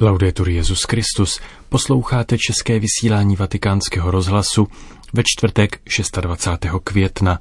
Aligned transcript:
Laudetur 0.00 0.48
Jezus 0.48 0.82
Christus, 0.82 1.40
posloucháte 1.68 2.38
české 2.38 2.78
vysílání 2.78 3.36
Vatikánského 3.36 4.10
rozhlasu 4.10 4.68
ve 5.12 5.22
čtvrtek 5.26 5.80
26. 6.20 6.80
května. 6.84 7.40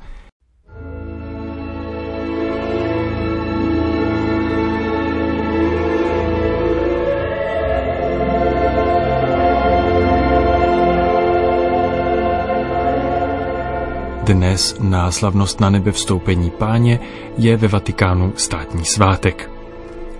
Dnes 14.23 14.75
na 14.79 15.11
slavnost 15.11 15.59
na 15.59 15.69
nebe 15.69 15.91
vstoupení 15.91 16.51
páně 16.51 16.99
je 17.37 17.57
ve 17.57 17.67
Vatikánu 17.67 18.33
státní 18.35 18.85
svátek. 18.85 19.52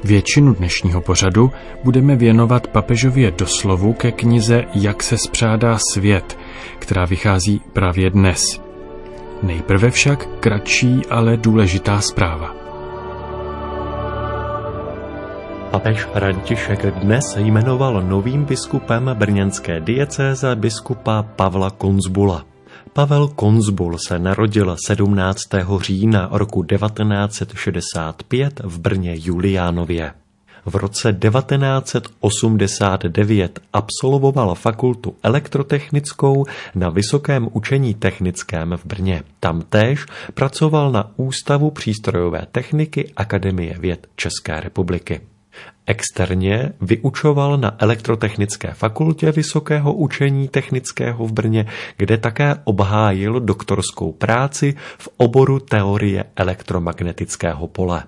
Většinu 0.03 0.53
dnešního 0.53 1.01
pořadu 1.01 1.51
budeme 1.83 2.15
věnovat 2.15 2.67
papežově 2.67 3.31
doslovu 3.31 3.93
ke 3.93 4.11
knize 4.11 4.63
Jak 4.73 5.03
se 5.03 5.17
spřádá 5.17 5.77
svět, 5.93 6.37
která 6.79 7.05
vychází 7.05 7.61
právě 7.73 8.09
dnes. 8.09 8.61
Nejprve 9.43 9.91
však 9.91 10.27
kratší, 10.39 11.01
ale 11.09 11.37
důležitá 11.37 12.01
zpráva. 12.01 12.55
Papež 15.71 16.03
František 16.03 16.85
dnes 16.85 17.35
jmenoval 17.37 18.01
novým 18.01 18.45
biskupem 18.45 19.11
brněnské 19.13 19.79
diecéze 19.79 20.55
biskupa 20.55 21.23
Pavla 21.23 21.69
Konzbula. 21.69 22.52
Pavel 22.93 23.27
Konzbul 23.27 23.97
se 23.97 24.19
narodil 24.19 24.75
17. 24.87 25.41
října 25.81 26.29
roku 26.31 26.63
1965 26.63 28.61
v 28.63 28.79
Brně 28.79 29.15
Juliánově. 29.17 30.13
V 30.65 30.75
roce 30.75 31.13
1989 31.13 33.59
absolvoval 33.73 34.55
fakultu 34.55 35.15
elektrotechnickou 35.23 36.45
na 36.75 36.89
Vysokém 36.89 37.49
učení 37.51 37.93
technickém 37.93 38.73
v 38.77 38.85
Brně. 38.85 39.23
Tam 39.39 39.61
též 39.61 40.05
pracoval 40.33 40.91
na 40.91 41.11
Ústavu 41.15 41.71
přístrojové 41.71 42.47
techniky 42.51 43.11
Akademie 43.15 43.75
věd 43.79 44.07
České 44.15 44.59
republiky. 44.59 45.21
Externě 45.85 46.73
vyučoval 46.81 47.57
na 47.57 47.75
Elektrotechnické 47.79 48.73
fakultě 48.73 49.31
Vysokého 49.31 49.93
učení 49.93 50.47
technického 50.47 51.27
v 51.27 51.31
Brně, 51.31 51.65
kde 51.97 52.17
také 52.17 52.55
obhájil 52.63 53.39
doktorskou 53.39 54.11
práci 54.11 54.75
v 54.97 55.09
oboru 55.17 55.59
teorie 55.59 56.23
elektromagnetického 56.35 57.67
pole. 57.67 58.03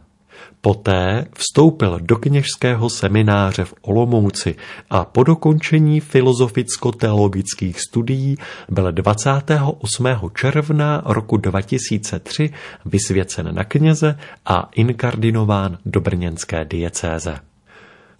Poté 0.61 1.25
vstoupil 1.33 1.99
do 2.01 2.17
kněžského 2.17 2.89
semináře 2.89 3.65
v 3.65 3.73
Olomouci 3.81 4.55
a 4.89 5.05
po 5.05 5.23
dokončení 5.23 6.01
filozoficko-teologických 6.01 7.79
studií 7.79 8.37
byl 8.69 8.91
28. 8.91 10.07
června 10.35 11.01
roku 11.05 11.37
2003 11.37 12.53
vysvěcen 12.85 13.55
na 13.55 13.63
kněze 13.63 14.17
a 14.45 14.69
inkardinován 14.75 15.77
do 15.85 16.01
brněnské 16.01 16.65
diecéze. 16.65 17.39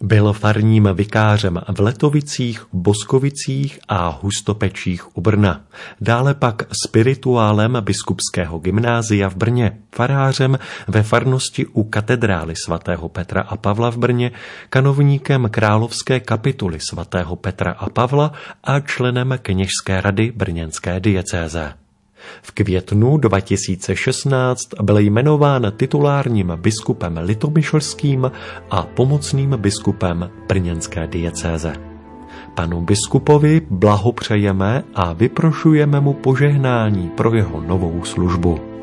Byl 0.00 0.32
farním 0.32 0.88
vikářem 0.94 1.60
v 1.68 1.80
Letovicích, 1.80 2.66
Boskovicích 2.72 3.78
a 3.88 4.18
Hustopečích 4.22 5.16
u 5.16 5.20
Brna. 5.20 5.60
Dále 6.00 6.34
pak 6.34 6.62
spirituálem 6.86 7.78
biskupského 7.80 8.58
gymnázia 8.58 9.30
v 9.30 9.36
Brně, 9.36 9.78
farářem 9.94 10.58
ve 10.88 11.02
farnosti 11.02 11.66
u 11.66 11.84
katedrály 11.84 12.54
svatého 12.64 13.08
Petra 13.08 13.40
a 13.40 13.56
Pavla 13.56 13.90
v 13.90 13.96
Brně, 13.96 14.30
kanovníkem 14.70 15.48
královské 15.50 16.20
kapituly 16.20 16.78
svatého 16.90 17.36
Petra 17.36 17.72
a 17.72 17.88
Pavla 17.88 18.32
a 18.64 18.80
členem 18.80 19.38
kněžské 19.42 20.00
rady 20.00 20.32
brněnské 20.36 21.00
diecéze. 21.00 21.85
V 22.42 22.52
květnu 22.52 23.16
2016 23.16 24.60
byl 24.82 24.98
jmenován 24.98 25.72
titulárním 25.76 26.52
biskupem 26.56 27.18
litomyšlským 27.22 28.30
a 28.70 28.82
pomocným 28.82 29.50
biskupem 29.56 30.30
brněnské 30.48 31.06
diecéze. 31.06 31.72
Panu 32.54 32.80
biskupovi 32.80 33.62
blahopřejeme 33.70 34.84
a 34.94 35.12
vyprošujeme 35.12 36.00
mu 36.00 36.12
požehnání 36.12 37.08
pro 37.08 37.34
jeho 37.34 37.60
novou 37.60 38.04
službu. 38.04 38.75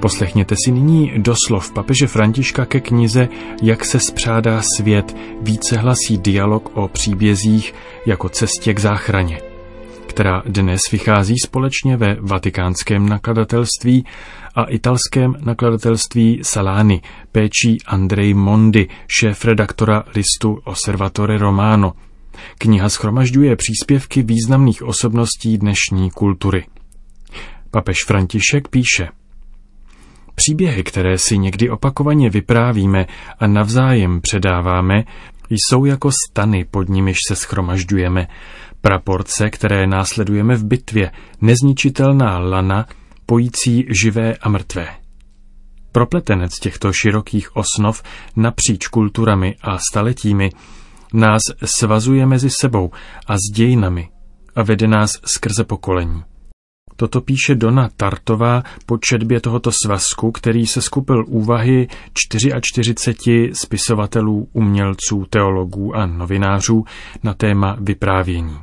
Poslechněte 0.00 0.54
si 0.64 0.72
nyní 0.72 1.12
doslov 1.16 1.72
papeže 1.72 2.06
Františka 2.06 2.66
ke 2.66 2.80
knize 2.80 3.28
Jak 3.62 3.84
se 3.84 4.00
spřádá 4.00 4.62
svět, 4.76 5.16
více 5.40 5.76
hlasí 5.76 6.18
dialog 6.18 6.76
o 6.76 6.88
příbězích 6.88 7.74
jako 8.06 8.28
cestě 8.28 8.74
k 8.74 8.78
záchraně, 8.78 9.40
která 10.06 10.42
dnes 10.46 10.80
vychází 10.92 11.34
společně 11.44 11.96
ve 11.96 12.16
vatikánském 12.20 13.08
nakladatelství 13.08 14.04
a 14.54 14.64
italském 14.64 15.34
nakladatelství 15.40 16.40
Salani, 16.42 17.02
péčí 17.32 17.78
Andrej 17.86 18.34
Mondi, 18.34 18.88
šéf-redaktora 19.20 20.04
listu 20.14 20.58
Osservatore 20.64 21.38
Romano. 21.38 21.92
Kniha 22.58 22.88
schromažďuje 22.88 23.56
příspěvky 23.56 24.22
významných 24.22 24.82
osobností 24.82 25.58
dnešní 25.58 26.10
kultury. 26.10 26.66
Papež 27.70 27.96
František 28.06 28.68
píše– 28.68 29.08
Příběhy, 30.38 30.84
které 30.84 31.18
si 31.18 31.38
někdy 31.38 31.70
opakovaně 31.70 32.30
vyprávíme 32.30 33.06
a 33.38 33.46
navzájem 33.46 34.20
předáváme, 34.20 35.04
jsou 35.50 35.84
jako 35.84 36.10
stany, 36.28 36.64
pod 36.64 36.88
nimiž 36.88 37.16
se 37.28 37.36
schromažďujeme, 37.36 38.28
praporce, 38.80 39.50
které 39.50 39.86
následujeme 39.86 40.56
v 40.56 40.64
bitvě, 40.64 41.10
nezničitelná 41.40 42.38
lana, 42.38 42.86
pojící 43.26 43.86
živé 44.02 44.36
a 44.36 44.48
mrtvé. 44.48 44.88
Propletenec 45.92 46.58
těchto 46.58 46.92
širokých 46.92 47.56
osnov 47.56 48.02
napříč 48.36 48.86
kulturami 48.86 49.56
a 49.62 49.78
staletími 49.90 50.50
nás 51.14 51.42
svazuje 51.64 52.26
mezi 52.26 52.50
sebou 52.60 52.90
a 53.26 53.36
s 53.36 53.54
dějinami 53.54 54.08
a 54.56 54.62
vede 54.62 54.88
nás 54.88 55.10
skrze 55.24 55.64
pokolení. 55.64 56.22
Toto 57.00 57.20
píše 57.20 57.54
Dona 57.54 57.88
Tartová 57.96 58.62
po 58.86 58.98
četbě 58.98 59.40
tohoto 59.40 59.70
svazku, 59.84 60.32
který 60.32 60.66
se 60.66 60.82
skupil 60.82 61.24
úvahy 61.28 61.88
44 62.14 63.50
spisovatelů, 63.52 64.48
umělců, 64.52 65.24
teologů 65.30 65.96
a 65.96 66.06
novinářů 66.06 66.84
na 67.22 67.34
téma 67.34 67.76
vyprávění. 67.80 68.58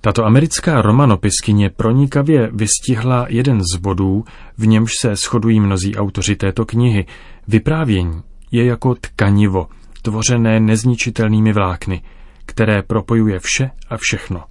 Tato 0.00 0.24
americká 0.24 0.82
romanopiskyně 0.82 1.70
pronikavě 1.70 2.50
vystihla 2.52 3.26
jeden 3.28 3.60
z 3.74 3.78
bodů, 3.80 4.24
v 4.58 4.66
němž 4.66 4.90
se 5.00 5.16
shodují 5.16 5.60
mnozí 5.60 5.96
autoři 5.96 6.36
této 6.36 6.64
knihy. 6.64 7.06
Vyprávění 7.48 8.22
je 8.50 8.64
jako 8.64 8.94
tkanivo, 8.94 9.68
tvořené 10.02 10.60
nezničitelnými 10.60 11.52
vlákny, 11.52 12.02
které 12.46 12.82
propojuje 12.82 13.38
vše 13.38 13.70
a 13.88 13.96
všechno. 13.96 14.44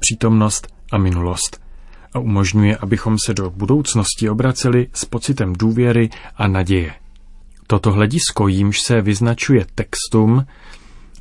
Přítomnost 0.00 0.68
a 0.92 0.98
minulost 0.98 1.69
a 2.12 2.18
umožňuje, 2.18 2.76
abychom 2.76 3.16
se 3.26 3.34
do 3.34 3.50
budoucnosti 3.50 4.30
obraceli 4.30 4.86
s 4.94 5.04
pocitem 5.04 5.52
důvěry 5.52 6.10
a 6.36 6.48
naděje. 6.48 6.94
Toto 7.66 7.92
hledisko, 7.92 8.48
jímž 8.48 8.80
se 8.80 9.00
vyznačuje 9.00 9.66
textum, 9.74 10.46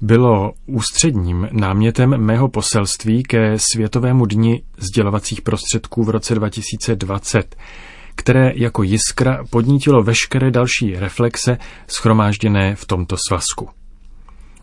bylo 0.01 0.53
ústředním 0.65 1.47
námětem 1.51 2.17
mého 2.17 2.47
poselství 2.47 3.23
ke 3.23 3.53
Světovému 3.57 4.25
dni 4.25 4.63
sdělovacích 4.77 5.41
prostředků 5.41 6.03
v 6.03 6.09
roce 6.09 6.35
2020, 6.35 7.55
které 8.15 8.51
jako 8.55 8.83
jiskra 8.83 9.45
podnítilo 9.49 10.03
veškeré 10.03 10.51
další 10.51 10.95
reflexe 10.95 11.57
schromážděné 11.87 12.75
v 12.75 12.85
tomto 12.85 13.15
svazku. 13.27 13.78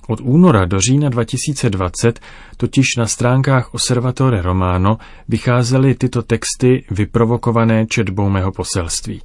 Od 0.09 0.21
února 0.21 0.65
do 0.65 0.81
října 0.81 1.09
2020 1.09 2.21
totiž 2.57 2.85
na 2.99 3.07
stránkách 3.07 3.75
Osservatore 3.75 4.43
Romano 4.43 4.99
vycházely 5.29 5.95
tyto 5.95 6.23
texty 6.23 6.85
vyprovokované 6.91 7.87
četbou 7.87 8.29
mého 8.29 8.53
poselství. 8.53 9.23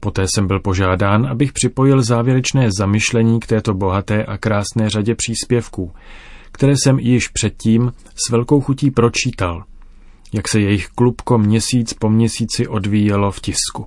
Poté 0.00 0.24
jsem 0.34 0.46
byl 0.46 0.60
požádán, 0.60 1.26
abych 1.26 1.52
připojil 1.52 2.02
závěrečné 2.02 2.68
zamyšlení 2.78 3.40
k 3.40 3.46
této 3.46 3.74
bohaté 3.74 4.24
a 4.24 4.38
krásné 4.38 4.90
řadě 4.90 5.14
příspěvků, 5.14 5.92
které 6.52 6.72
jsem 6.72 6.98
již 6.98 7.28
předtím 7.28 7.92
s 8.26 8.30
velkou 8.30 8.60
chutí 8.60 8.90
pročítal, 8.90 9.64
jak 10.32 10.48
se 10.48 10.60
jejich 10.60 10.88
klubko 10.88 11.38
měsíc 11.38 11.94
po 11.94 12.10
měsíci 12.10 12.68
odvíjelo 12.68 13.30
v 13.30 13.40
tisku. 13.40 13.86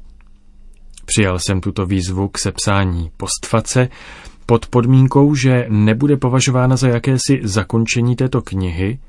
Přijal 1.05 1.39
jsem 1.39 1.61
tuto 1.61 1.85
výzvu 1.85 2.27
k 2.27 2.37
sepsání 2.37 3.11
postface, 3.17 3.89
pod 4.45 4.65
podmínkou, 4.67 5.35
že 5.35 5.65
nebude 5.69 6.17
považována 6.17 6.75
za 6.75 6.87
jakési 6.87 7.41
zakončení 7.43 8.15
této 8.15 8.41
knihy, 8.41 8.99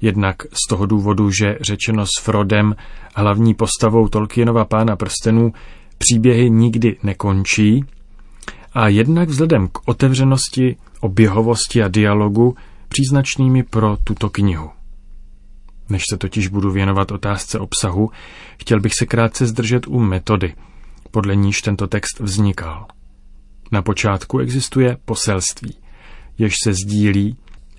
Jednak 0.00 0.42
z 0.42 0.68
toho 0.68 0.86
důvodu, 0.86 1.30
že 1.30 1.58
řečeno 1.60 2.06
s 2.06 2.22
Frodem, 2.22 2.76
hlavní 3.14 3.54
postavou 3.54 4.08
Tolkienova 4.08 4.64
pána 4.64 4.96
prstenů, 4.96 5.52
příběhy 5.98 6.50
nikdy 6.50 6.96
nekončí, 7.02 7.84
a 8.72 8.88
jednak 8.88 9.28
vzhledem 9.28 9.68
k 9.68 9.88
otevřenosti, 9.88 10.76
oběhovosti 11.00 11.82
a 11.82 11.88
dialogu 11.88 12.56
příznačnými 12.88 13.62
pro 13.62 13.96
tuto 14.04 14.30
knihu. 14.30 14.70
Než 15.88 16.02
se 16.10 16.16
totiž 16.16 16.48
budu 16.48 16.70
věnovat 16.70 17.12
otázce 17.12 17.58
obsahu, 17.58 18.10
chtěl 18.58 18.80
bych 18.80 18.92
se 18.94 19.06
krátce 19.06 19.46
zdržet 19.46 19.86
u 19.86 20.00
metody, 20.00 20.54
podle 21.10 21.36
níž 21.36 21.62
tento 21.62 21.86
text 21.86 22.20
vznikal. 22.20 22.86
Na 23.72 23.82
počátku 23.82 24.38
existuje 24.38 24.96
poselství, 25.04 25.74
jež 26.38 26.54
se 26.64 26.72
sdílí 26.72 27.36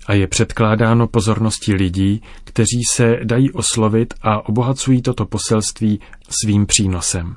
a 0.07 0.13
je 0.13 0.27
předkládáno 0.27 1.07
pozornosti 1.07 1.73
lidí, 1.73 2.21
kteří 2.43 2.81
se 2.91 3.19
dají 3.23 3.51
oslovit 3.51 4.13
a 4.21 4.49
obohacují 4.49 5.01
toto 5.01 5.25
poselství 5.25 5.99
svým 6.29 6.65
přínosem. 6.65 7.35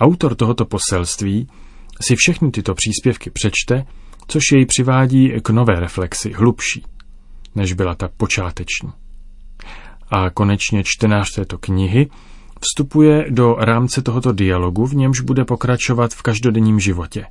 Autor 0.00 0.34
tohoto 0.34 0.64
poselství 0.64 1.48
si 2.02 2.16
všechny 2.16 2.50
tyto 2.50 2.74
příspěvky 2.74 3.30
přečte, 3.30 3.84
což 4.26 4.42
jej 4.52 4.66
přivádí 4.66 5.32
k 5.42 5.50
nové 5.50 5.80
reflexi, 5.80 6.32
hlubší, 6.32 6.84
než 7.54 7.72
byla 7.72 7.94
ta 7.94 8.08
počáteční. 8.16 8.92
A 10.10 10.30
konečně 10.30 10.82
čtenář 10.84 11.34
této 11.34 11.58
knihy 11.58 12.10
vstupuje 12.60 13.26
do 13.30 13.54
rámce 13.54 14.02
tohoto 14.02 14.32
dialogu, 14.32 14.86
v 14.86 14.94
němž 14.94 15.20
bude 15.20 15.44
pokračovat 15.44 16.14
v 16.14 16.22
každodenním 16.22 16.80
životě. 16.80 17.26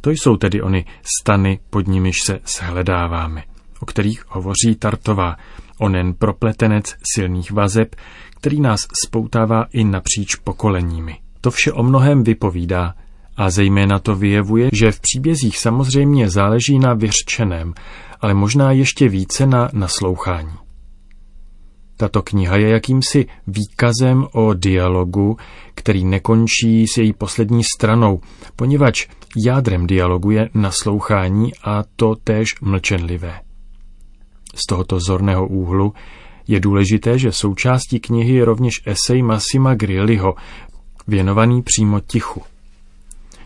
To 0.00 0.10
jsou 0.10 0.36
tedy 0.36 0.62
ony 0.62 0.84
stany, 1.20 1.58
pod 1.70 1.86
nimiž 1.86 2.16
se 2.26 2.40
shledáváme, 2.46 3.42
o 3.80 3.86
kterých 3.86 4.24
hovoří 4.28 4.74
Tartová, 4.78 5.36
onen 5.78 6.14
propletenec 6.14 6.94
silných 7.14 7.52
vazeb, 7.52 7.96
který 8.36 8.60
nás 8.60 8.80
spoutává 9.04 9.66
i 9.72 9.84
napříč 9.84 10.34
pokoleními. 10.34 11.18
To 11.40 11.50
vše 11.50 11.72
o 11.72 11.82
mnohem 11.82 12.24
vypovídá 12.24 12.94
a 13.36 13.50
zejména 13.50 13.98
to 13.98 14.14
vyjevuje, 14.14 14.68
že 14.72 14.92
v 14.92 15.00
příbězích 15.00 15.58
samozřejmě 15.58 16.30
záleží 16.30 16.78
na 16.78 16.94
vyřčeném, 16.94 17.74
ale 18.20 18.34
možná 18.34 18.72
ještě 18.72 19.08
více 19.08 19.46
na 19.46 19.70
naslouchání. 19.72 20.67
Tato 22.00 22.22
kniha 22.22 22.56
je 22.56 22.68
jakýmsi 22.68 23.26
výkazem 23.46 24.26
o 24.32 24.54
dialogu, 24.54 25.36
který 25.74 26.04
nekončí 26.04 26.86
s 26.86 26.98
její 26.98 27.12
poslední 27.12 27.62
stranou, 27.64 28.20
poněvadž 28.56 29.08
jádrem 29.46 29.86
dialogu 29.86 30.30
je 30.30 30.48
naslouchání 30.54 31.52
a 31.64 31.84
to 31.96 32.14
též 32.24 32.60
mlčenlivé. 32.60 33.40
Z 34.54 34.66
tohoto 34.66 35.00
zorného 35.00 35.46
úhlu 35.46 35.92
je 36.48 36.60
důležité, 36.60 37.18
že 37.18 37.32
součástí 37.32 38.00
knihy 38.00 38.34
je 38.34 38.44
rovněž 38.44 38.74
esej 38.86 39.22
Massima 39.22 39.74
Grilliho, 39.74 40.34
věnovaný 41.06 41.62
přímo 41.62 42.00
tichu. 42.00 42.42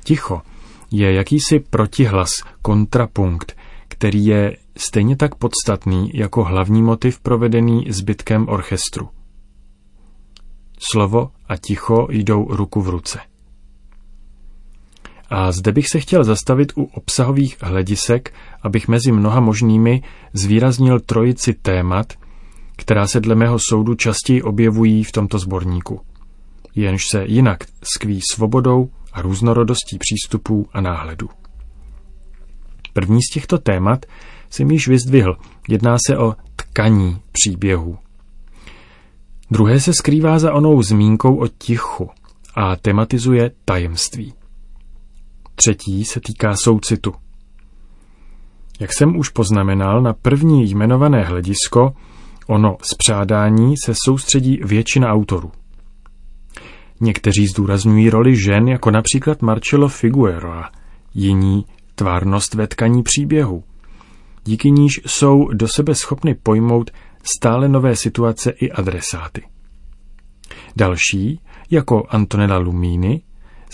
Ticho 0.04 0.42
je 0.90 1.12
jakýsi 1.12 1.60
protihlas, 1.60 2.30
kontrapunkt, 2.62 3.56
který 3.88 4.26
je 4.26 4.56
stejně 4.76 5.16
tak 5.16 5.34
podstatný 5.34 6.10
jako 6.14 6.44
hlavní 6.44 6.82
motiv 6.82 7.20
provedený 7.20 7.86
zbytkem 7.88 8.48
orchestru. 8.48 9.08
Slovo 10.78 11.30
a 11.48 11.56
ticho 11.56 12.06
jdou 12.10 12.56
ruku 12.56 12.80
v 12.80 12.88
ruce. 12.88 13.20
A 15.30 15.52
zde 15.52 15.72
bych 15.72 15.88
se 15.88 16.00
chtěl 16.00 16.24
zastavit 16.24 16.72
u 16.76 16.84
obsahových 16.84 17.56
hledisek, 17.62 18.34
abych 18.62 18.88
mezi 18.88 19.12
mnoha 19.12 19.40
možnými 19.40 20.02
zvýraznil 20.32 21.00
trojici 21.00 21.54
témat, 21.54 22.12
která 22.76 23.06
se 23.06 23.20
dle 23.20 23.34
mého 23.34 23.58
soudu 23.58 23.94
častěji 23.94 24.42
objevují 24.42 25.04
v 25.04 25.12
tomto 25.12 25.38
sborníku. 25.38 26.00
Jenž 26.74 27.02
se 27.10 27.24
jinak 27.26 27.64
skví 27.82 28.20
svobodou 28.32 28.90
a 29.12 29.22
různorodostí 29.22 29.98
přístupů 29.98 30.68
a 30.72 30.80
náhledů. 30.80 31.28
První 32.92 33.22
z 33.22 33.34
těchto 33.34 33.58
témat 33.58 34.06
jsem 34.52 34.70
již 34.70 34.88
vyzdvihl. 34.88 35.36
Jedná 35.68 35.96
se 36.06 36.18
o 36.18 36.34
tkaní 36.56 37.18
příběhů. 37.32 37.98
Druhé 39.50 39.80
se 39.80 39.92
skrývá 39.92 40.38
za 40.38 40.52
onou 40.52 40.82
zmínkou 40.82 41.36
o 41.36 41.48
tichu 41.48 42.10
a 42.54 42.76
tematizuje 42.76 43.50
tajemství. 43.64 44.34
Třetí 45.54 46.04
se 46.04 46.20
týká 46.20 46.54
soucitu. 46.64 47.14
Jak 48.80 48.92
jsem 48.92 49.16
už 49.16 49.28
poznamenal, 49.28 50.02
na 50.02 50.12
první 50.12 50.70
jmenované 50.70 51.22
hledisko, 51.22 51.94
ono 52.46 52.76
spřádání, 52.82 53.74
se 53.84 53.92
soustředí 54.06 54.60
většina 54.64 55.08
autorů. 55.08 55.52
Někteří 57.00 57.46
zdůrazňují 57.46 58.10
roli 58.10 58.36
žen, 58.36 58.68
jako 58.68 58.90
například 58.90 59.42
Marcello 59.42 59.88
Figueroa, 59.88 60.70
jiní 61.14 61.66
tvárnost 61.94 62.54
ve 62.54 62.66
tkaní 62.66 63.02
příběhu. 63.02 63.64
Díky 64.44 64.70
níž 64.70 65.00
jsou 65.06 65.48
do 65.52 65.68
sebe 65.68 65.94
schopny 65.94 66.34
pojmout 66.34 66.90
stále 67.36 67.68
nové 67.68 67.96
situace 67.96 68.50
i 68.50 68.70
adresáty. 68.70 69.42
Další, 70.76 71.40
jako 71.70 72.06
Antonella 72.08 72.58
Lumini, 72.58 73.22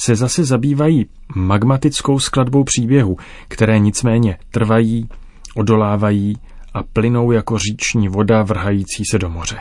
se 0.04 0.16
zase 0.16 0.44
zabývají 0.44 1.06
magmatickou 1.34 2.18
skladbou 2.18 2.64
příběhu, 2.64 3.16
které 3.48 3.78
nicméně 3.78 4.38
trvají, 4.50 5.08
odolávají 5.54 6.36
a 6.74 6.82
plynou 6.82 7.32
jako 7.32 7.58
říční 7.58 8.08
voda 8.08 8.42
vrhající 8.42 9.04
se 9.10 9.18
do 9.18 9.28
moře. 9.28 9.60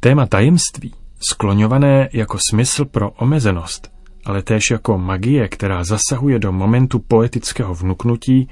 Téma 0.00 0.26
tajemství, 0.26 0.94
skloňované 1.30 2.08
jako 2.12 2.38
smysl 2.50 2.84
pro 2.84 3.10
omezenost, 3.10 3.92
ale 4.24 4.42
též 4.42 4.70
jako 4.70 4.98
magie, 4.98 5.48
která 5.48 5.84
zasahuje 5.84 6.38
do 6.38 6.52
momentu 6.52 6.98
poetického 6.98 7.74
vnuknutí, 7.74 8.48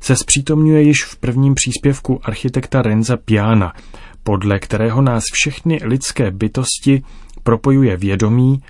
se 0.00 0.16
zpřítomňuje 0.16 0.82
již 0.82 1.04
v 1.04 1.16
prvním 1.16 1.54
příspěvku 1.54 2.20
architekta 2.22 2.82
Renza 2.82 3.16
Piana, 3.16 3.72
podle 4.22 4.58
kterého 4.58 5.02
nás 5.02 5.24
všechny 5.32 5.80
lidské 5.82 6.30
bytosti 6.30 7.02
propojuje 7.42 7.96
vědomí 7.96 8.62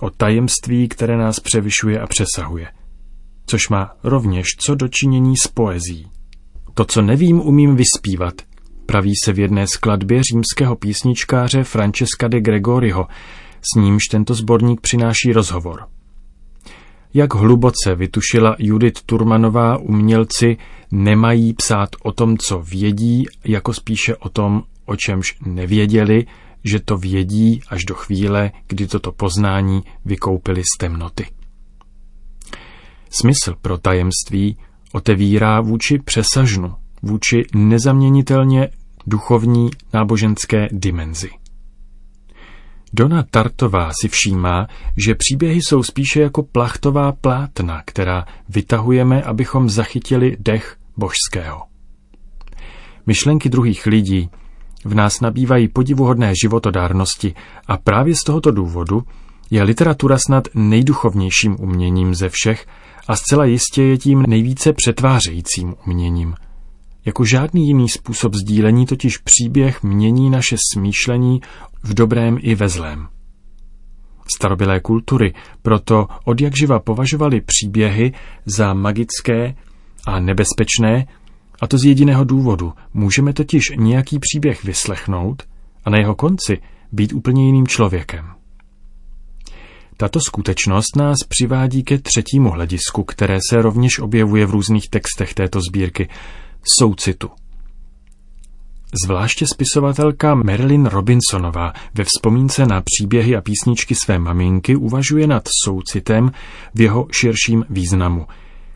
o 0.00 0.10
tajemství, 0.10 0.88
které 0.88 1.16
nás 1.16 1.40
převyšuje 1.40 2.00
a 2.00 2.06
přesahuje. 2.06 2.66
Což 3.46 3.68
má 3.68 3.90
rovněž 4.02 4.46
co 4.58 4.74
dočinění 4.74 5.36
s 5.36 5.48
poezí. 5.48 6.06
To, 6.74 6.84
co 6.84 7.02
nevím, 7.02 7.40
umím 7.40 7.76
vyspívat, 7.76 8.34
praví 8.86 9.12
se 9.24 9.32
v 9.32 9.38
jedné 9.38 9.66
skladbě 9.66 10.20
římského 10.32 10.76
písničkáře 10.76 11.64
Francesca 11.64 12.28
de 12.28 12.40
Gregoriho, 12.40 13.06
s 13.60 13.80
nímž 13.80 14.02
tento 14.10 14.34
sborník 14.34 14.80
přináší 14.80 15.32
rozhovor. 15.32 15.86
Jak 17.14 17.34
hluboce 17.34 17.94
vytušila 17.94 18.56
Judith 18.58 19.02
Turmanová, 19.02 19.76
umělci 19.78 20.56
nemají 20.90 21.52
psát 21.52 21.88
o 22.02 22.12
tom, 22.12 22.38
co 22.38 22.60
vědí, 22.60 23.26
jako 23.44 23.72
spíše 23.72 24.16
o 24.16 24.28
tom, 24.28 24.62
o 24.86 24.96
čemž 24.96 25.36
nevěděli, 25.46 26.26
že 26.64 26.80
to 26.80 26.98
vědí 26.98 27.60
až 27.68 27.84
do 27.84 27.94
chvíle, 27.94 28.50
kdy 28.68 28.86
toto 28.86 29.12
poznání 29.12 29.82
vykoupili 30.04 30.62
z 30.62 30.78
temnoty. 30.78 31.26
Smysl 33.10 33.54
pro 33.62 33.78
tajemství 33.78 34.56
otevírá 34.92 35.60
vůči 35.60 35.98
přesažnu, 35.98 36.74
vůči 37.02 37.42
nezaměnitelně 37.54 38.68
duchovní 39.06 39.70
náboženské 39.92 40.68
dimenzi. 40.72 41.30
Dona 42.96 43.22
Tartová 43.30 43.90
si 44.00 44.08
všímá, 44.08 44.66
že 45.04 45.14
příběhy 45.14 45.62
jsou 45.62 45.82
spíše 45.82 46.20
jako 46.20 46.42
plachtová 46.42 47.12
plátna, 47.12 47.82
která 47.86 48.24
vytahujeme, 48.48 49.22
abychom 49.22 49.68
zachytili 49.68 50.36
dech 50.40 50.76
božského. 50.96 51.62
Myšlenky 53.06 53.48
druhých 53.48 53.86
lidí 53.86 54.30
v 54.84 54.94
nás 54.94 55.20
nabývají 55.20 55.68
podivuhodné 55.68 56.32
životodárnosti 56.42 57.34
a 57.66 57.76
právě 57.76 58.14
z 58.14 58.24
tohoto 58.24 58.50
důvodu 58.50 59.02
je 59.50 59.62
literatura 59.62 60.18
snad 60.26 60.48
nejduchovnějším 60.54 61.56
uměním 61.60 62.14
ze 62.14 62.28
všech 62.28 62.66
a 63.08 63.16
zcela 63.16 63.44
jistě 63.44 63.82
je 63.82 63.98
tím 63.98 64.22
nejvíce 64.28 64.72
přetvářejícím 64.72 65.74
uměním. 65.86 66.34
Jako 67.04 67.24
žádný 67.24 67.66
jiný 67.66 67.88
způsob 67.88 68.34
sdílení 68.34 68.86
totiž 68.86 69.18
příběh 69.18 69.82
mění 69.82 70.30
naše 70.30 70.56
smýšlení 70.74 71.40
v 71.82 71.94
dobrém 71.94 72.38
i 72.40 72.54
ve 72.54 72.68
zlém. 72.68 73.08
Starobylé 74.36 74.80
kultury 74.80 75.34
proto 75.62 76.08
od 76.24 76.40
jak 76.40 76.56
živa 76.56 76.78
považovali 76.78 77.40
příběhy 77.40 78.12
za 78.46 78.74
magické 78.74 79.54
a 80.06 80.20
nebezpečné, 80.20 81.06
a 81.60 81.66
to 81.66 81.78
z 81.78 81.84
jediného 81.84 82.24
důvodu. 82.24 82.72
Můžeme 82.94 83.32
totiž 83.32 83.72
nějaký 83.76 84.18
příběh 84.18 84.64
vyslechnout 84.64 85.42
a 85.84 85.90
na 85.90 85.98
jeho 85.98 86.14
konci 86.14 86.58
být 86.92 87.12
úplně 87.12 87.46
jiným 87.46 87.66
člověkem. 87.66 88.26
Tato 89.96 90.20
skutečnost 90.20 90.96
nás 90.96 91.16
přivádí 91.28 91.84
ke 91.84 91.98
třetímu 91.98 92.50
hledisku, 92.50 93.04
které 93.04 93.38
se 93.50 93.62
rovněž 93.62 93.98
objevuje 93.98 94.46
v 94.46 94.50
různých 94.50 94.88
textech 94.90 95.34
této 95.34 95.60
sbírky 95.70 96.08
soucitu. 96.78 97.30
Zvláště 99.04 99.46
spisovatelka 99.54 100.34
Marilyn 100.34 100.86
Robinsonová 100.86 101.72
ve 101.94 102.04
vzpomínce 102.04 102.66
na 102.66 102.82
příběhy 102.84 103.36
a 103.36 103.40
písničky 103.40 103.94
své 103.94 104.18
maminky 104.18 104.76
uvažuje 104.76 105.26
nad 105.26 105.48
soucitem 105.64 106.30
v 106.74 106.80
jeho 106.80 107.08
širším 107.12 107.64
významu, 107.70 108.26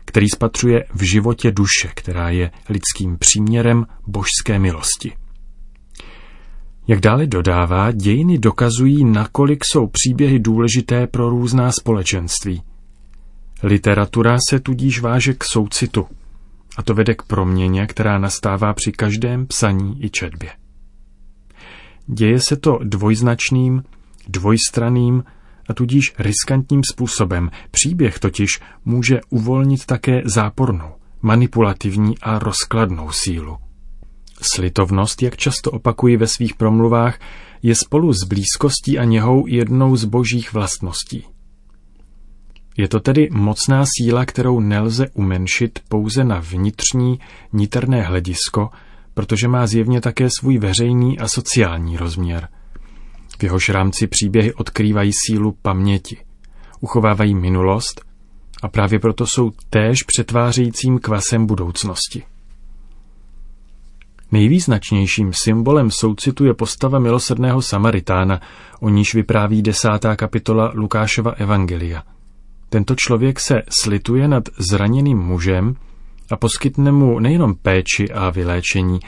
který 0.05 0.29
spatřuje 0.29 0.85
v 0.93 1.03
životě 1.03 1.51
duše, 1.51 1.89
která 1.95 2.29
je 2.29 2.51
lidským 2.69 3.17
příměrem 3.17 3.85
božské 4.07 4.59
milosti. 4.59 5.13
Jak 6.87 6.99
dále 6.99 7.27
dodává, 7.27 7.91
dějiny 7.91 8.37
dokazují, 8.37 9.05
nakolik 9.05 9.59
jsou 9.65 9.87
příběhy 9.87 10.39
důležité 10.39 11.07
pro 11.07 11.29
různá 11.29 11.71
společenství. 11.71 12.61
Literatura 13.63 14.37
se 14.49 14.59
tudíž 14.59 15.01
váže 15.01 15.33
k 15.33 15.43
soucitu, 15.43 16.07
a 16.77 16.83
to 16.83 16.93
vede 16.93 17.15
k 17.15 17.23
proměně, 17.23 17.87
která 17.87 18.17
nastává 18.17 18.73
při 18.73 18.91
každém 18.91 19.47
psaní 19.47 20.03
i 20.03 20.09
četbě. 20.09 20.49
Děje 22.07 22.39
se 22.39 22.55
to 22.57 22.79
dvojznačným, 22.83 23.83
dvojstraným 24.27 25.23
a 25.69 25.73
tudíž 25.73 26.13
riskantním 26.19 26.81
způsobem. 26.91 27.49
Příběh 27.71 28.19
totiž 28.19 28.49
může 28.85 29.19
uvolnit 29.29 29.85
také 29.85 30.21
zápornou, 30.25 30.91
manipulativní 31.21 32.17
a 32.21 32.39
rozkladnou 32.39 33.11
sílu. 33.11 33.57
Slitovnost, 34.55 35.23
jak 35.23 35.37
často 35.37 35.71
opakuji 35.71 36.17
ve 36.17 36.27
svých 36.27 36.55
promluvách, 36.55 37.19
je 37.63 37.75
spolu 37.75 38.13
s 38.13 38.23
blízkostí 38.23 38.99
a 38.99 39.03
něhou 39.03 39.47
jednou 39.47 39.95
z 39.95 40.05
božích 40.05 40.53
vlastností. 40.53 41.25
Je 42.79 42.87
to 42.87 42.99
tedy 42.99 43.29
mocná 43.31 43.83
síla, 43.85 44.25
kterou 44.25 44.59
nelze 44.59 45.07
umenšit 45.13 45.79
pouze 45.89 46.23
na 46.23 46.39
vnitřní, 46.39 47.19
niterné 47.53 48.01
hledisko, 48.01 48.69
protože 49.13 49.47
má 49.47 49.67
zjevně 49.67 50.01
také 50.01 50.27
svůj 50.39 50.57
veřejný 50.57 51.19
a 51.19 51.27
sociální 51.27 51.97
rozměr. 51.97 52.47
V 53.39 53.43
jehož 53.43 53.69
rámci 53.69 54.07
příběhy 54.07 54.53
odkrývají 54.53 55.11
sílu 55.25 55.55
paměti, 55.61 56.17
uchovávají 56.79 57.35
minulost 57.35 58.01
a 58.63 58.67
právě 58.67 58.99
proto 58.99 59.25
jsou 59.27 59.51
též 59.69 60.03
přetvářejícím 60.03 60.99
kvasem 60.99 61.45
budoucnosti. 61.45 62.23
Nejvýznačnějším 64.31 65.31
symbolem 65.43 65.91
soucitu 65.91 66.45
je 66.45 66.53
postava 66.53 66.99
milosrdného 66.99 67.61
Samaritána, 67.61 68.41
o 68.81 68.89
níž 68.89 69.15
vypráví 69.15 69.61
desátá 69.61 70.15
kapitola 70.15 70.71
Lukášova 70.75 71.31
Evangelia– 71.31 72.03
tento 72.69 72.95
člověk 72.97 73.39
se 73.39 73.55
slituje 73.83 74.27
nad 74.27 74.43
zraněným 74.57 75.17
mužem 75.17 75.75
a 76.31 76.37
poskytne 76.37 76.91
mu 76.91 77.19
nejenom 77.19 77.55
péči 77.55 78.11
a 78.13 78.29
vyléčení, 78.29 78.99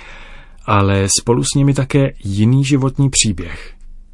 ale 0.65 1.07
spolu 1.19 1.43
s 1.43 1.55
nimi 1.55 1.73
také 1.73 2.13
jiný 2.23 2.65
životní 2.65 3.09
příběh, 3.09 3.73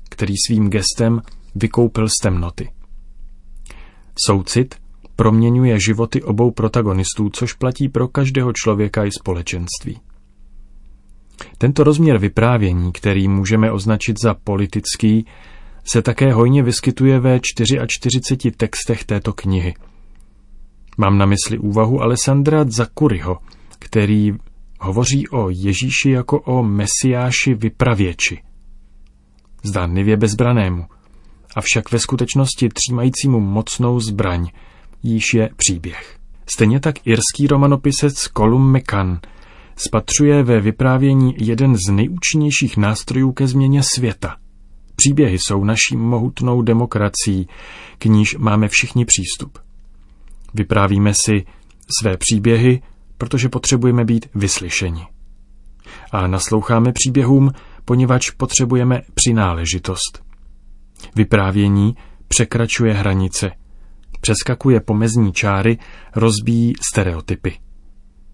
který 0.10 0.34
svým 0.48 0.70
gestem 0.70 1.22
vykoupil 1.56 2.10
z 2.10 2.14
temnoty. 2.24 2.70
Soucit 4.26 4.76
proměňuje 5.16 5.80
životy 5.80 6.24
obou 6.24 6.52
protagonistů, 6.52 7.30
což 7.30 7.54
platí 7.54 7.90
pro 7.90 8.08
každého 8.08 8.54
člověka 8.54 9.06
i 9.06 9.12
společenství. 9.12 10.00
Tento 11.58 11.84
rozměr 11.84 12.18
vyprávění, 12.18 12.92
který 12.92 13.28
můžeme 13.28 13.72
označit 13.72 14.18
za 14.24 14.34
politický, 14.34 15.26
se 15.88 16.02
také 16.02 16.34
hojně 16.34 16.64
vyskytuje 16.64 17.20
ve 17.20 17.40
44 17.40 18.52
textech 18.52 19.04
této 19.04 19.34
knihy. 19.34 19.74
Mám 20.98 21.18
na 21.18 21.26
mysli 21.26 21.58
úvahu 21.58 22.02
Alessandra 22.02 22.66
Zakuriho, 22.68 23.38
který 23.80 24.32
hovoří 24.80 25.28
o 25.28 25.50
Ježíši 25.50 26.10
jako 26.10 26.42
o 26.42 26.64
mesiáši 26.64 27.54
vypravěči. 27.54 28.42
Zdánlivě 29.64 30.18
bezbranému, 30.18 30.86
avšak 31.56 31.92
ve 31.92 32.00
skutečnosti 32.00 32.70
třímajícímu 32.70 33.40
mocnou 33.40 34.00
zbraň, 34.00 34.48
jíž 35.04 35.34
je 35.34 35.50
příběh. 35.56 36.18
Stejně 36.56 36.80
tak 36.80 37.08
irský 37.08 37.48
romanopisec 37.48 38.30
Colum 38.38 38.78
McCann 38.78 39.20
spatřuje 39.76 40.44
ve 40.44 40.62
vyprávění 40.62 41.36
jeden 41.38 41.76
z 41.76 41.92
nejúčinnějších 41.92 42.78
nástrojů 42.78 43.32
ke 43.32 43.48
změně 43.48 43.82
světa– 43.84 44.36
Příběhy 45.02 45.40
jsou 45.40 45.64
naší 45.64 45.96
mohutnou 45.96 46.62
demokracií, 46.62 47.48
k 47.98 48.06
níž 48.06 48.36
máme 48.38 48.68
všichni 48.68 49.06
přístup. 49.06 49.60
Vyprávíme 50.54 51.14
si 51.14 51.46
své 52.02 52.18
příběhy, 52.18 52.82
protože 53.18 53.50
potřebujeme 53.50 54.06
být 54.06 54.30
vyslyšeni. 54.36 55.08
A 56.12 56.28
nasloucháme 56.28 56.92
příběhům, 56.92 57.52
poněvadž 57.86 58.30
potřebujeme 58.30 59.02
přináležitost. 59.14 60.24
Vyprávění 61.16 61.96
překračuje 62.28 62.94
hranice, 62.94 63.52
přeskakuje 64.22 64.80
pomezní 64.80 65.34
čáry, 65.34 65.78
rozbíjí 66.16 66.74
stereotypy 66.92 67.58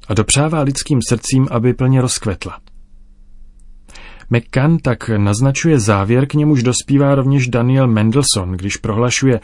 a 0.08 0.14
dopřává 0.14 0.62
lidským 0.62 1.00
srdcím, 1.10 1.48
aby 1.52 1.74
plně 1.74 2.02
rozkvetla. 2.02 2.60
McCann 4.30 4.78
tak 4.78 5.10
naznačuje 5.10 5.80
závěr, 5.80 6.28
k 6.28 6.34
němuž 6.34 6.64
dospívá 6.64 7.16
rovněž 7.16 7.48
Daniel 7.48 7.88
Mendelssohn, 7.88 8.52
když 8.52 8.78
prohlašuje 8.78 9.40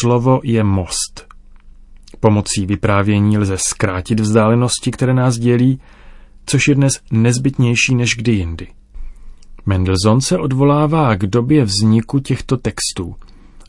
slovo 0.00 0.40
je 0.44 0.64
most. 0.64 1.26
Pomocí 2.20 2.66
vyprávění 2.66 3.38
lze 3.38 3.56
zkrátit 3.58 4.20
vzdálenosti, 4.20 4.90
které 4.90 5.14
nás 5.14 5.38
dělí, 5.38 5.80
což 6.46 6.68
je 6.68 6.74
dnes 6.74 7.00
nezbytnější 7.10 7.94
než 7.94 8.10
kdy 8.16 8.32
jindy. 8.32 8.66
Mendelssohn 9.66 10.20
se 10.20 10.38
odvolává 10.38 11.16
k 11.16 11.26
době 11.26 11.64
vzniku 11.64 12.18
těchto 12.18 12.56
textů 12.56 13.14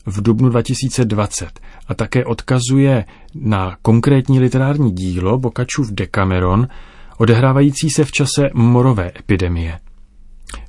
v 0.06 0.22
dubnu 0.22 0.48
2020 0.48 1.60
a 1.88 1.94
také 1.94 2.24
odkazuje 2.24 3.04
na 3.34 3.76
konkrétní 3.82 4.40
literární 4.40 4.92
dílo 4.92 5.38
Bokačův 5.38 5.92
Decameron, 5.92 6.68
odehrávající 7.18 7.90
se 7.90 8.04
v 8.04 8.12
čase 8.12 8.50
morové 8.54 9.12
epidemie. 9.18 9.78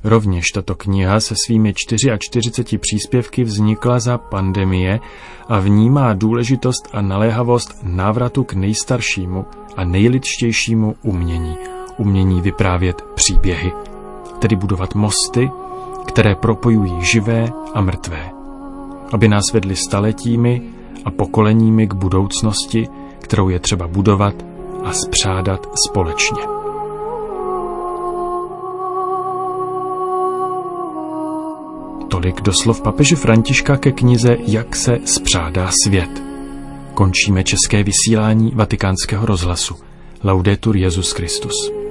Rovněž 0.04 0.46
tato 0.54 0.76
kniha 0.76 1.20
se 1.20 1.36
svými 1.46 1.74
44 1.74 2.78
příspěvky 2.78 3.44
vznikla 3.44 4.00
za 4.00 4.18
pandemie 4.18 5.00
a 5.48 5.60
vnímá 5.60 6.14
důležitost 6.14 6.90
a 6.94 7.02
naléhavost 7.02 7.76
návratu 7.84 8.44
k 8.44 8.54
nejstaršímu 8.54 9.46
a 9.76 9.84
nejlidštějšímu 9.84 10.96
umění. 11.04 11.58
Umění 11.98 12.42
vyprávět 12.42 13.02
příběhy, 13.16 13.72
tedy 14.40 14.56
budovat 14.56 14.96
mosty, 14.96 15.52
které 16.08 16.36
propojují 16.36 16.94
živé 17.00 17.50
a 17.74 17.82
mrtvé, 17.82 18.32
aby 19.14 19.28
nás 19.28 19.44
vedli 19.54 19.76
staletími 19.76 20.62
a 21.06 21.12
pokoleními 21.12 21.88
k 21.88 21.94
budoucnosti, 21.94 22.88
kterou 23.22 23.50
je 23.50 23.60
třeba 23.60 23.88
budovat 23.88 24.34
a 24.84 24.94
spřádat 24.94 25.68
společně. 25.88 26.57
Tolik 32.08 32.42
doslov 32.42 32.82
papeže 32.82 33.16
Františka 33.16 33.78
ke 33.78 33.92
knize 33.92 34.38
Jak 34.48 34.76
se 34.76 35.00
spřádá 35.06 35.70
svět. 35.84 36.24
Končíme 36.94 37.44
české 37.44 37.84
vysílání 37.84 38.52
vatikánského 38.56 39.26
rozhlasu. 39.26 39.76
Laudetur 40.24 40.78
Jezus 40.78 41.12
Christus. 41.12 41.87